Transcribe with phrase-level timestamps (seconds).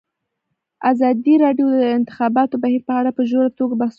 [0.91, 3.89] ازادي راډیو د د انتخاباتو بهیر په اړه په ژوره توګه بحثونه کړي.